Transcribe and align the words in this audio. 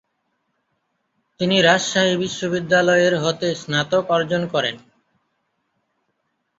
তিনি 1.39 1.57
রাজশাহী 1.61 2.13
বিশ্ববিদ্যালয়ের 2.17 3.13
হতে 3.19 3.47
স্নাতক 3.55 4.03
অর্জন 4.09 4.41
করেন। 4.47 4.75